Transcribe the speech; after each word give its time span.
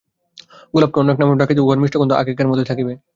গোলাপকে 0.73 0.97
অন্য 0.99 1.09
এক 1.11 1.19
নামেও 1.19 1.39
ডাকিলেও 1.41 1.65
উহার 1.65 1.79
মিষ্ট 1.81 1.95
গন্ধ 1.97 2.11
আগেকার 2.21 2.49
মতই 2.49 2.67
থাকিবে। 2.71 2.93